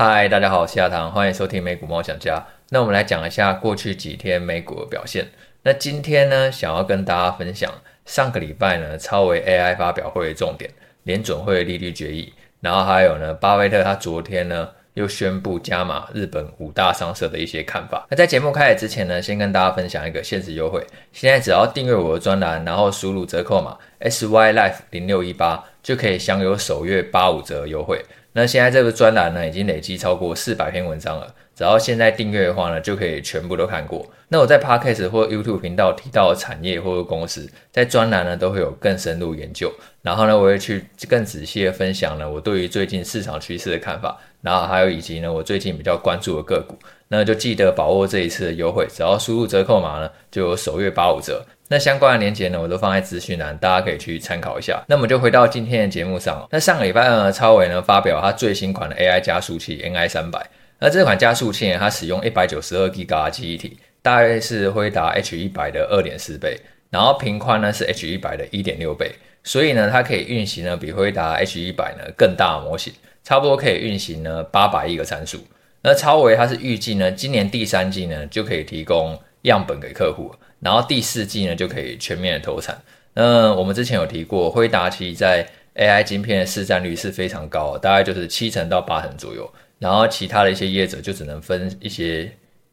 [0.00, 2.40] 嗨，大家好，我是亚堂，欢迎收听美股梦想家。
[2.68, 5.26] 那我们来讲一下过去几天美股的表现。
[5.64, 7.68] 那今天呢，想要跟大家分享
[8.06, 10.70] 上个礼拜呢，超微 AI 发表会的重点，
[11.02, 18.04] 联准会的利率决议，然后还有呢，巴菲特他昨天呢又宣布加码日本五大商社的一些看法。
[18.10, 28.04] 那在节目开始之前呢，先跟大家分享一个限时优惠，现在只要订阅我的专栏，然后输入折扣码 SYLife 零六一八，就可以享有首月八五折优惠。
[28.32, 31.32] 那现在这个专栏呢，已经累积超过四百篇文章了。
[31.54, 34.06] 只要现在订阅的话呢，就可以全部都看过。
[34.28, 39.72] 那我在 Podcast 或 YouTube 频道提到的产业或者公司，在专栏呢都会有更深入研究。
[40.02, 44.16] 然后呢，我会去更仔细的分享呢，我对于最近市场趋势的看法。
[44.42, 46.78] 然后还有以及呢，我最近比较关注的个股。
[47.08, 51.44] 那就记得把握这一次的优惠，只要输入折扣码呢，就有首月八五折。
[51.68, 54.82] 那相关的链接呢，我都放在资讯栏，大家可以去参考一下。
[54.86, 56.46] 那么就回到今天的节目上。
[56.50, 60.46] 那上个礼拜呢，超伟呢发表他最新款的 AI 加速器 NI 三百。
[60.78, 66.56] 那这款加速器呢，它使用一百九十二 G 的记忆体，大约是辉达 H 一百的二点四倍，
[66.88, 69.10] 然后频宽呢是 H 一百的一点六倍，
[69.42, 72.92] 所以呢，它可以运行呢比辉达 H 一百呢更大的模型，
[73.28, 75.36] 差不多可以运行呢八百亿个参数。
[75.82, 80.34] 那超微它是预计呢今年第三季呢就可以提供样本给客户。
[80.60, 82.80] 然后第四季呢就可以全面的投产。
[83.12, 89.52] 那我们之前有提过，辉达其在 AI 晶片的市占率是非常高，大概就是七成到八成左右。
[89.78, 92.32] 然后其他的一些业者就只能分一些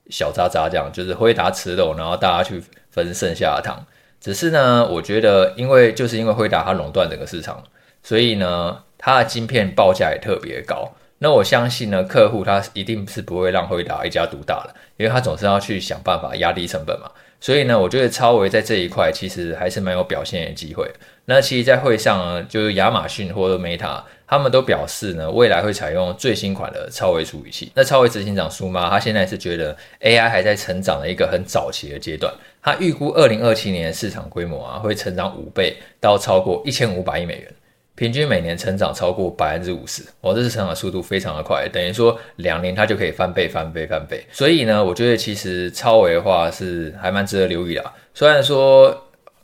[0.10, 3.86] 小渣渣，这样就是辉达吃肉，然后大家去分剩下的糖。
[4.22, 7.62] 只是呢，我觉得因为就是因为辉达它垄断整个市场，
[8.02, 10.92] 所以呢，它的晶片报价也特别高。
[11.18, 17.10] 那我相信呢，客户他一定是不会让辉达一家独大的，因为他总是要去想办法压低成本嘛。
[17.40, 20.90] 所以呢，我觉得超微在这一块其实还是蛮有表现的机会。
[21.26, 27.72] 那其实，在会上呢，就是亚马逊或者 Meta，他们都表示呢，未来会采用最新款的超微处理器。
[27.76, 32.34] 那超微执行长苏妈，他现在是觉得 AI 还在成长的一个很早期的阶段。
[32.62, 37.54] 他预估二零二七年的市场规模啊，会成长五倍到超过一千五百亿美元。
[37.96, 44.26] 平均每年成长超过百分之五十，哦，这是成长速度非常的快，等于说两年它就可以翻倍、翻倍、翻倍。
[44.32, 47.84] 所以呢，我觉得其实超维的话是还蛮值得留意的。
[48.14, 48.96] 虽然说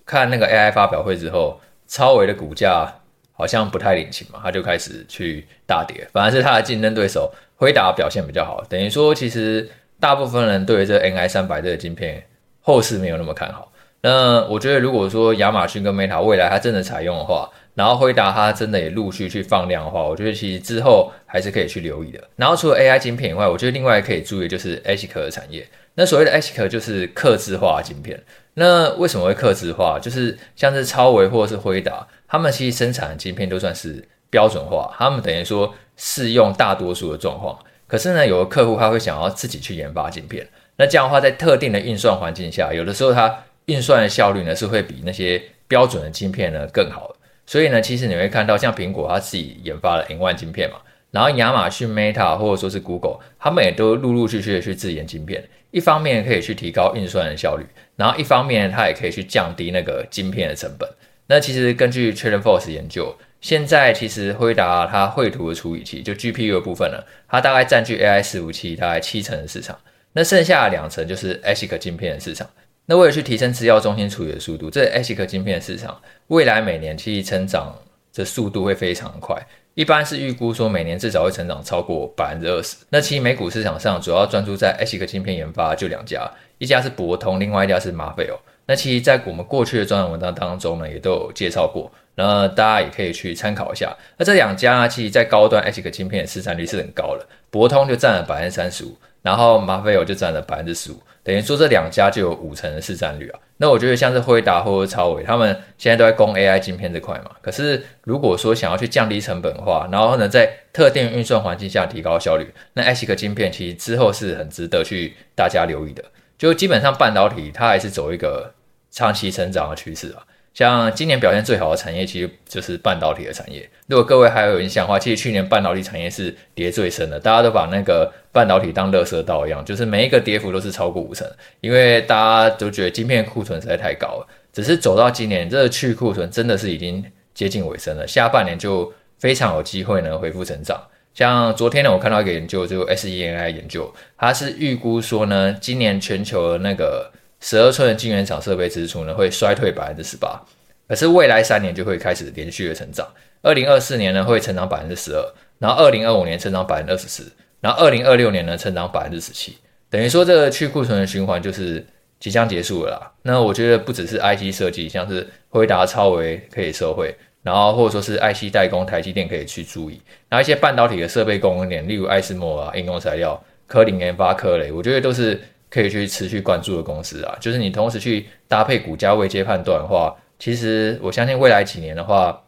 [0.05, 2.93] 看那个 AI 发表会之后，超维的股价
[3.31, 8.61] 好像不太领情嘛，它就开始去大跌，反而是它的竞争对手辉达表现比较好。
[8.67, 12.21] 等于说，其实大部分人对于这 NI 三百这个晶片
[12.59, 13.71] 后市没有那么看好。
[14.03, 17.47] 那我觉得，如果说亚马逊跟 Meta 未来它真的采用的话，
[17.81, 22.23] 然后辉达它真的也陆续去放量的话，我觉得其实之后还是可以去留意的。
[22.35, 25.67] 然后除了 AI 晶片以外，我觉得另外可以注意的就是 ASIC 的产业。
[25.95, 28.21] 那所谓的 ASIC 就是客制化晶片。
[28.53, 29.97] 那为什么会客制化？
[29.99, 37.57] 就是像是超维或者是辉达，他们其实生产的晶片都算是标准化，他们等于说适用大多数的状况。
[37.87, 47.15] 可是呢，有的客户他会想要自己去研发晶片，那这样的话，在特定的运算环境下，有的时候它运算的效率呢是会比那些标准的晶片呢更好的。
[47.51, 50.77] 所以呢，其实你会看到，像苹果它自己研发了 M1 晶片嘛，
[51.11, 55.43] 然后亚马逊、Meta 或者说是 Google，他们也都陆陆续续的去自研晶片。
[55.71, 57.65] 一方面可以去提高运算的效率，
[57.97, 60.89] 然后一方面它也可以去降低那个晶片的成本。
[61.27, 69.77] 那其实根据 TrendForce 研究，现在其实辉达它绘图的处理器就 GPU 的部分呢，它大概占据 AI 伺服器大概七成的市场，
[70.13, 72.49] 那剩下两成就是 ASIC 晶片的市场。
[72.91, 75.97] 那为了去提升资料中心处理的速度，这 ASIC 晶片市场
[76.27, 77.73] 未来每年其实成长
[78.13, 79.41] 的速度会非常快，
[79.75, 82.75] 一般是预估说每年至少会成长超过百分之二十。
[82.89, 88.37] 那其实美股市场上主要专注在 ASIC 晶片研发就两家，一家是博通，另外一家是马菲欧。
[88.65, 93.95] 那其实，在我们过去的专栏文章当中呢，也都有介绍过，那大家也可以去参考一下。
[94.17, 98.97] 那这两家其实，在高端 ASIC 晶片市占率是很高的，博通就占了百分之三十五。
[99.21, 103.39] 然后马菲欧就占了百分之十五，等于说这两家就有五成的市占率啊。
[103.57, 107.29] 那我觉得像是辉达或者超伟，他们现在都在攻 AI 晶片这块嘛。
[107.41, 116.03] 可是如果说想要去降低成本的话，然后呢，在特定运算环境下提高效率，那 ASIC 晶片其实之后是很值得去大家留意的。
[116.39, 118.51] 就基本上半导体它还是走一个
[118.89, 120.25] 长期成长的趋势啊。
[120.53, 123.67] 像今年表现最好的产业，其实就是半导体的产业。
[123.87, 131.25] 如果各位还有印象的话，其实去年半导体产业是跌最深的，大家都把那个半导体当垃圾道一样，就是每一个跌幅都是超过五成，
[131.61, 134.27] 因为大家都觉得晶片库存实在太高了。
[134.51, 137.01] 只是走到今年，这个去库存真的是已经
[137.33, 140.77] 接近尾声了，下半年就非常有机会呢恢复成长。
[141.13, 147.09] 像昨天呢，我看到一个研究，就 SENI 研究，它是预估说呢，今年全球的那个。
[147.41, 150.41] 十二寸的晶圆厂设备支出呢，会衰退百分之十八，
[150.87, 153.05] 可是未来三年就会开始连续的成长。
[153.41, 159.57] 二零二四年呢会成长百分之十二，然后二零二五年成长百分之二十四，然后二零二六年呢成长百分之十七，
[159.89, 161.83] 等于说这个去库存的循环就是
[162.19, 163.11] 即将结束了啦。
[163.23, 169.99] 那我觉得不只是 IC 设计，像是辉达、超微可以收回，然后或者说是 IC 代工，台积电可以去注意，
[170.29, 175.41] 然后一些半导体的设备供应链，例如艾斯摩啊、应用材料、科林研发、科雷，我觉得都是
[175.71, 177.35] 可以去持续关注的公司啊。
[177.41, 182.39] 就是你同时去搭配股价位阶判断的话，其实我相信未来几年的话。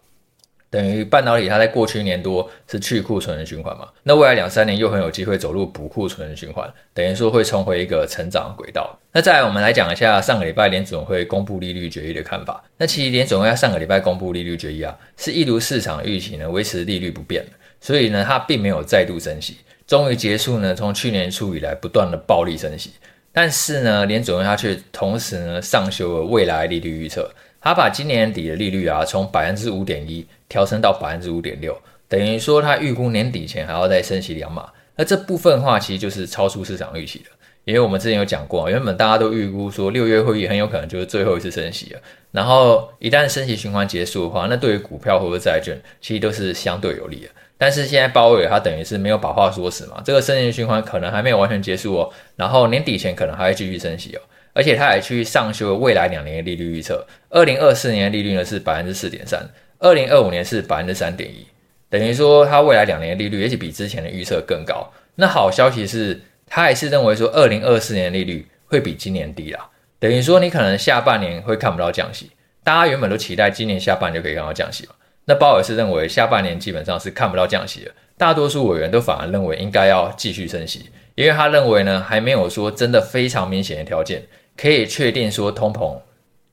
[0.73, 8.99] 等于半导体，它在过去一年多是去库存的循环嘛，那未来两三年又很有机会走入补库存的循环，等于说会重回一个成长轨道。
[9.11, 12.63] 那再来，我们来讲一下上个礼拜联准会公布利率决议的看法。
[12.75, 17.45] 那其实联准会在上个礼拜公布利率决议啊，是一如市场预期呢，维持利率不变，
[17.79, 22.93] 所以呢，它并没有再度升息，终于结束呢，从去年初以来不断的暴力升息。
[23.33, 27.29] 但是呢，联准会它却同时呢上修了未来利率预测。
[27.59, 31.75] 他把今年底的利率啊，从百分之五点一调升到百分之五点六，
[32.07, 34.69] 等于说他预估年底前还要再升息两码。
[34.95, 37.25] 那这部分的话，其实就是超出市场预期的。
[37.65, 41.99] 因为我们之前有讲过，原本大家都预估说六月会议很有可能就是最后一次升息了。
[42.31, 47.29] 然后一旦升息循环结束的话，那对于股票或者债券其实都是相对有利的。
[47.57, 52.09] 但是现在鲍威尔他等于是没有把话说死嘛，这个升息循环可能还没有完全结束哦。
[52.35, 54.21] 然后年底前可能还会继续升息哦。
[54.55, 59.43] 而且他还去上修了未来两年的利率预测，二零二四年的利率呢是百分之四点三，
[59.79, 61.47] 二零二五年是百分之三点一，
[61.89, 64.91] 等于说他未来两年的利率也许比之前的预测更高。
[65.15, 66.21] 那好消息是，
[66.55, 72.29] 他还是认为说二零二四年利率会比今年低啦，等于说你可能下半年会看不到降息。
[72.63, 74.93] 大家原本都期待今年下半年就可以看到降息嘛，
[75.25, 84.23] 那鲍尔是认为下半年基本上是看不到降息的，大多数委员都反而认为应该要继续升息，因为他认为呢还没有说真的非常明显的条件。
[84.55, 85.99] 可以确定说通膨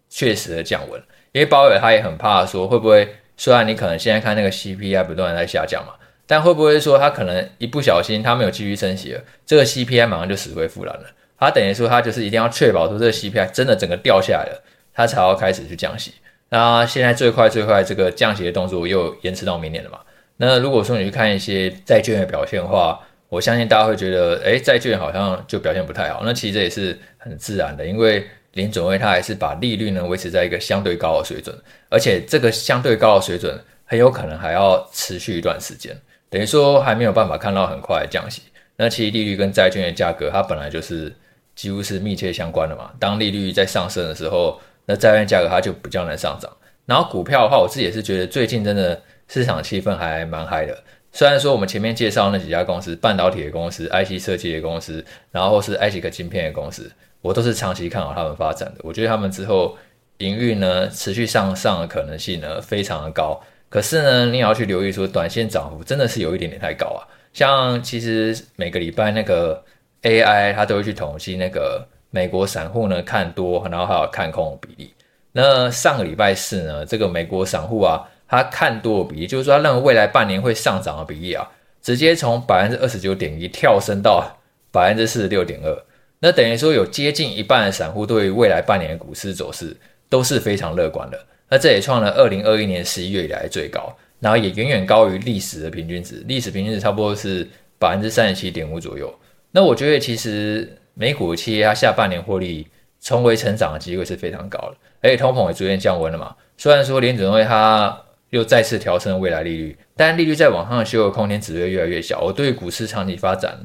[0.09, 0.99] 确实的降温，
[1.33, 5.93] 因为鲍威尔他也很怕说会不会，虽然你可能现在看那个 CPI 不断在下降嘛，
[6.31, 11.07] 但会不会说他可能一不小心他没有继续升息了，这个 CPI 马上就死灰复燃了。
[11.37, 14.63] 他等于说他就是一定要确保说这个 CPI 真的整个掉下来了，
[14.95, 16.13] 他才要开始去降息。
[16.51, 19.99] 那现在最快最快这个降息的动作又延迟到明年了嘛？
[20.37, 26.23] 那如果说你去看一些债券的表现的话，我相信大家会觉得，诶，债券好像就表现不太好。
[26.25, 31.53] 那其实这也是很自然的，因为林准会它还是把利率呢维持在一个相对高的水准，
[31.89, 35.97] 而且这个相对高的水准很有可能还要持续一段时间，
[36.31, 38.43] 等于说还没有办法看到很快的降息。
[38.77, 41.15] 那其实利率跟债券的价格它本来就是
[41.55, 42.91] 几乎是密切相关的嘛。
[42.99, 46.51] 当利率在上升的时候，那债券价格它就比较难上涨。
[46.87, 50.83] 然后股票的话，我自己也是觉得最近真的市场气氛还蛮嗨的。
[51.13, 56.91] 虽然说我们前面介绍那几家公司，半导体的公司、IC 设计的公司，然后或是 IC 晶片的公司，
[57.21, 58.81] 我都是长期看好他们发展的。
[58.83, 59.77] 我觉得他们之后
[60.19, 63.41] 营运呢，持续向上的可能性呢，非常的高。
[63.71, 67.01] 可是呢，你也要去留意说，短线涨幅真的是有一点点太高啊。
[67.33, 69.65] 像其实每个礼拜那个
[70.03, 74.93] AI，它都会去统计那个美国散户呢看多，然后还有看空的比例。
[75.33, 78.07] 那上个礼拜四呢，这个美国散户啊。
[78.33, 81.45] 他看多的比例，就是说他认为未来半年会上涨的比例啊，
[81.83, 84.25] 直接从百分之二十九点一跳升到
[84.71, 85.85] 百分之四十六点二。
[86.21, 89.77] 那等于说有接近一半的散户对于未来半年的股市走势
[90.09, 91.19] 都是非常乐观的。
[91.51, 99.13] 那这也创了二零二一年十一月以来最高，然后也远远高于历史的平均值，历史平均值差不多是百分之三十七点五左右。
[99.51, 102.67] 那我觉得其实美股企业它下半年获利
[103.01, 106.37] 重回成长的机会是非常高的，而且通膨也逐渐降温了嘛。
[106.57, 112.21] 虽然说联准会它又再次调升未来利率，但利率在往上修的空间只会越来越小。
[112.21, 113.59] 我对于股市长期发展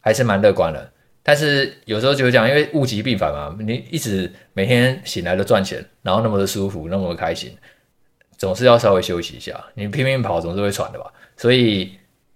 [0.00, 7.56] 还是蛮乐观的，但是有时候就是讲，因为物极必反嘛，你一直每天醒来都赚钱，然后那么的舒服，那么的开心，
[8.36, 9.58] 总是要稍微休息一下。
[9.74, 11.12] 你拼命跑总是会喘的吧？
[11.36, 11.92] 所以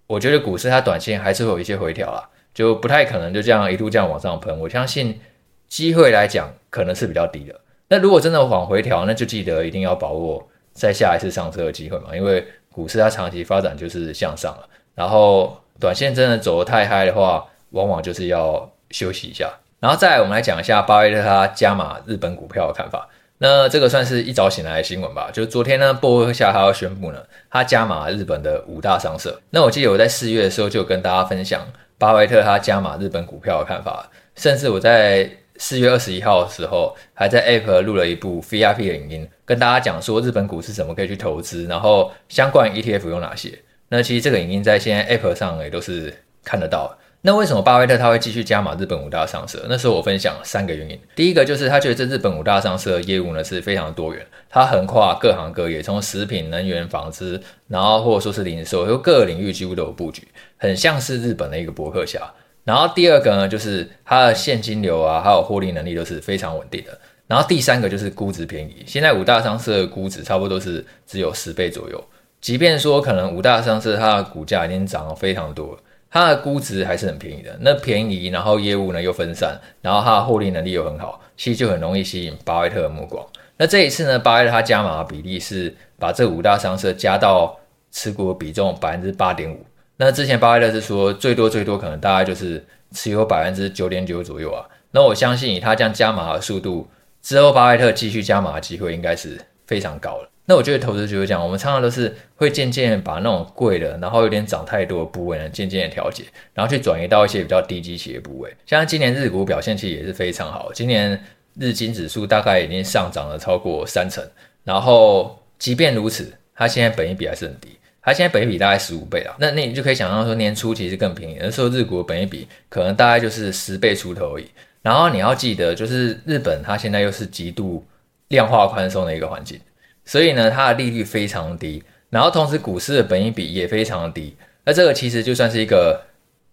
[0.06, 4.58] 我觉得股市它短线还是会有一些回调啊，就不太可能就这样一路这样往上喷。
[4.60, 5.20] 我相信
[5.68, 7.60] 机会来讲可能是比较低的。
[7.88, 10.48] 那如果真的往回调，那就记得一定要把握。
[10.76, 19.52] 再下一次上车的机会嘛，因为股市它长期发展就是向上了，然后短线真的走得太嗨的话，往往就是要休息一下。
[19.80, 23.08] 然后再，我们来讲一下巴菲特他加码日本股票的看法。
[23.38, 25.30] 那这个算是一早醒来的新闻吧？
[25.32, 27.18] 就是昨天呢，波克夏他要宣布呢，
[27.50, 29.40] 他加码日本的五大商社。
[29.50, 31.66] 那我记得我在四月的时候就跟大家分享
[31.98, 35.30] 巴菲特他加码日本股票的看法，甚至我在。
[35.58, 43.58] 四月二十一号的时候，还在 App 录了一部 VIP 的影音，跟大家讲说日本股市怎么可以去投资，然后相关 ETF 有哪些。
[43.88, 46.14] 那其实这个影音在现在 App 上也都是
[46.44, 46.94] 看得到。
[47.22, 49.60] 那为什么巴菲特他会继续加码日本五大上市？
[49.68, 50.96] 那时候我分享三个原因。
[51.16, 60.22] 第一个就是他觉得这日本五大上市的业务呢是非常多元，它横跨各行各业，从食品、能源、纺织，然后或者说是零售，就各个领域几乎都有布局，
[60.56, 62.20] 很像是日本的一个波克夏。
[62.62, 66.96] 然后第二个呢，就是它的现金流啊，还有获利能力都是非常稳定的。
[67.26, 72.04] 然后第三个就是估值便宜，现在五大商社的估值差不多都是只有十倍左右，
[72.40, 75.76] 即便说可能五大商社它的股价已经涨了非常多。
[76.10, 83.24] 它的估值还是很便宜的，那便宜，然后业务呢又分散，然后它的获利能力又很好，其实就很容易吸引巴菲特的目光。
[83.58, 87.58] 那这一次呢，巴菲特他加码的比例是把这五大商社加到
[87.90, 89.64] 持股比重百分之八点五。
[89.96, 94.64] 那之前巴菲特是说最多最多可能大概就是持有百分之九点九左右啊。
[94.90, 96.86] 那我相信以他这样加码的速度，
[97.22, 100.28] 之后巴菲特继续加码的机会应该是非常高了。
[100.48, 106.22] 那我觉得投资就是这样，我们常常都是会渐渐把那种贵的，然后有点涨太多的部位呢，渐渐的调节，
[106.54, 108.54] 然后去转移到一些比较低基期的部位。
[108.64, 111.20] 像今年日股表现其实也是非常好，今年
[111.58, 114.24] 日经指数大概已经上涨了超过三成。
[114.62, 119.34] 然后即便如此，它现在本益比还是很低，它现在本益比大概十五倍啊。
[119.40, 124.48] 那那你就可以想象说，年初其实更便宜，那时候日股的本益比可能大概就是十倍出头而已。
[124.82, 127.84] 然后你要记得，就是日本它现在又是极度
[128.28, 129.58] 量化宽松的一个环境。
[130.06, 134.34] 所以呢，它的利率非常低，然后同时股市的本益比也非常低，
[134.64, 136.00] 那这个其实就算是一个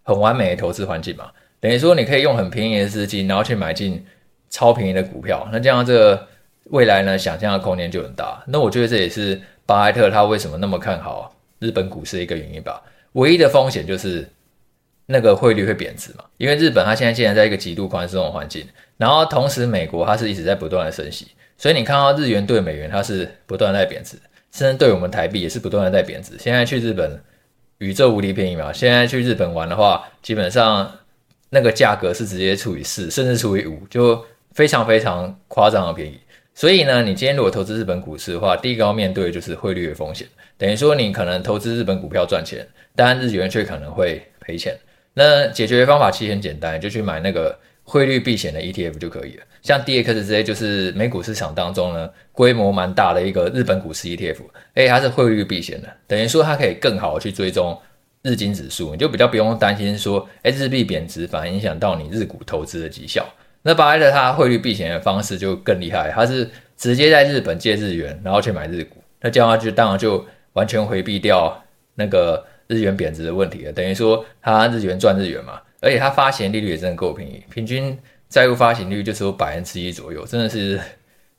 [0.03, 1.31] 很完美的投资环境嘛。
[1.61, 4.05] 等于说你可以用很便宜的资金，然后去买进
[4.49, 6.27] 超便宜的股票，那这样这个
[6.71, 8.43] 未来呢，想象的空间就很大。
[8.47, 12.81] 那我觉得这也是巴菲特他为什么那么看好日本股市的一个原因吧。
[13.13, 14.27] 唯一的风险就是
[15.05, 18.67] 那个汇率会贬值嘛，因为日本它现在既然在一个极度宽松的环境，
[18.97, 21.27] 然后同时美国它是一直在不断的升息。
[21.63, 24.17] 所以你看到日元兑美元，它是不断在贬值，
[24.51, 26.33] 甚至对我们台币也是不断的在贬值。
[26.37, 27.17] 现在去日本，
[27.77, 28.73] 宇宙无敌便宜嘛！
[28.73, 30.91] 现在去日本玩的话，基本上
[31.51, 36.19] 那个价格是直接除以四，甚至除以五，就非常非常夸张的便宜。
[36.53, 40.27] 所以呢，你今天如果投资日本股市的话，第一个要面对的就是汇率的风险，
[40.57, 44.77] 等于说你可能投资日本股票赚钱，但日元却可能会赔钱。
[45.13, 47.57] 那解决方法其实很简单，就去买那个。
[47.83, 54.37] 汇率避险的 ETF 就可以了，像 DXJ 就是美股市场当中呢规模蛮大的一个日本股市 ETF，
[54.73, 57.77] 哎，它是汇率避险的，等于说它可以更好的去追踪
[58.21, 63.27] 日经指数，你就比较不用担心说，哎，日币贬值反而影响到你日股投资的绩效。
[63.61, 71.61] 那巴菲特它汇率避险的方式就更厉害，它是直接在日本借日元，然后去买日股，那这样的话就当然就完全回避掉
[71.95, 75.59] 那个日元贬值的问题了，等于说它日元赚日元嘛。
[75.83, 77.97] 而且它发行利率也真的够便宜，平均
[78.29, 80.79] 债务发行率就是有百分之一左右，真的是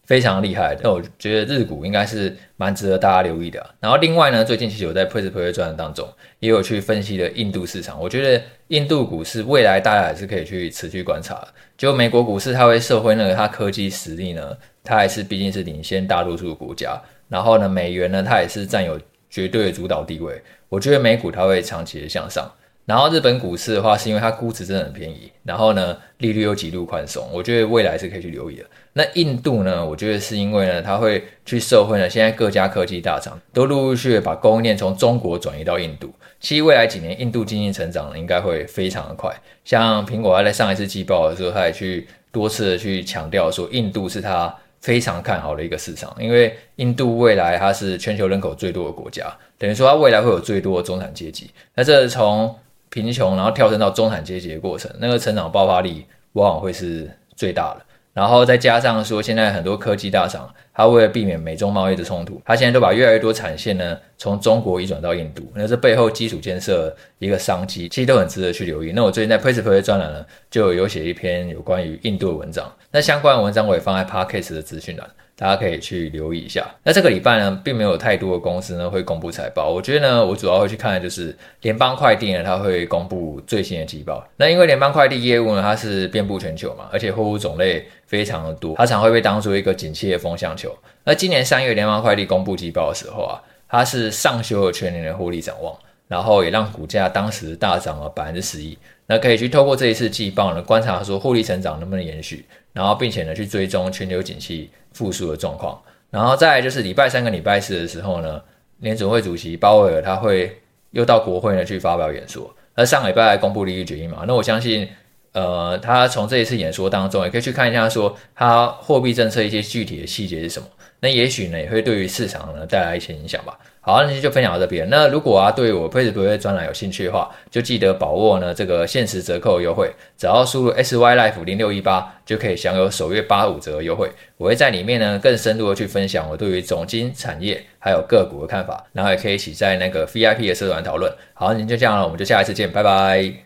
[0.05, 0.83] 非常厉害的。
[0.85, 3.75] 那我觉得日股应该是蛮值得大家留意的。
[3.81, 6.07] 然后另外呢，最近其实我在 PressPlay 专栏当中
[6.41, 11.43] 也有去分析了印度市场，我觉得印度股市未来大家还是可以去持续观察。
[11.79, 17.01] 就美国股市它会受惠那个它科技实力呢，它还是毕竟是领先大多数国家。
[17.29, 20.41] 然后呢，美元呢它也是占有绝对的主导地位。
[20.69, 22.49] 我觉得美股它会长期的向上。
[22.87, 28.65] 然后日本股市的话，是因为它估值真的很便宜，然后呢，利率又极度宽松，我觉得未来是可以去留意的。
[28.93, 39.35] 那印度呢，我觉得是因为呢，它会去社会呢，现在各家科技大厂都陆陆续续把供应链从中国转移到印度，其实未来几年印度经济成长呢，应该会非常的快。
[39.65, 51.51] 像苹果它在上一次季报的时候，它也去多次的去强调说，印度是它非常看好的一个市场，因为印度未来它是全球人口最多的国家，等于说它未来会有最多的中产阶级。
[51.75, 52.55] 那这从
[52.95, 57.85] 贫穷，然后跳升到中产阶级的过程，那个成长爆发力往往会是最大的。
[58.13, 65.43] 然后再加上说，现在很多科技大厂，它为了避免美中贸易的冲突，它现在都把越来越多产线呢从中国移转到印度。
[65.53, 68.93] 那这背后基础建设一个商机，其实都很值得去留意。
[68.95, 72.73] 那我最近在 PressPlay 的专栏呢，就有写一篇有关于印度的文章。
[72.93, 75.11] 那相关的文章我也放在 Podcast 的资讯栏。
[75.37, 76.65] 大家可以去留意一下。
[76.83, 79.69] 那这个礼拜呢，并没有太多的公司呢会公布财报。
[79.69, 84.25] 我觉得呢，我主要会去看的就是联邦快递呢，它会公布最新的季报。
[84.37, 90.73] 那因为联邦快递业务呢，它是遍布全球嘛，而且货物种类非常的多，它常会被当作一个景气的风向球。
[91.03, 95.77] 那今年三月联邦快递公布季报的时候啊，它是上修了全年的获利展望，
[96.07, 98.79] 然后也让股价当时大涨了百分之十一。
[99.07, 105.81] 那可以去透过这一次季报呢，观察说获利成长能不能延续，然后并且呢去追踪全球景气复苏的状况。
[106.11, 108.41] 然后再来就是礼拜三跟礼拜四的时候呢，
[108.79, 110.57] 联准会主席鲍威尔他会
[110.93, 112.55] 又到国会呢去发表演说。
[112.77, 114.89] 那上礼拜公布利率决议嘛，那我相信，
[115.33, 120.67] 呃，他从这一次演说当中也可以去看一下说他货币政策一些具体的细节是什么。
[121.01, 123.59] 那也许呢也会对于市场呢带来一些影响吧。
[123.87, 124.89] 好，那今天就分享到这边。
[124.89, 134.11] 那如果啊对我每日读报专栏有兴趣的话，就记得把握呢这个限时折扣优惠，只要输入 SYLife 零六一八就可以享有首月八五折优惠。
[134.39, 141.13] 我会在里面呢更深入的去分享我对于总经产业还有个股的看法，然后也可以一起在那个 VIP 的社团讨论。
[141.35, 143.44] 好，那就这样了，我们就下一次见，拜拜。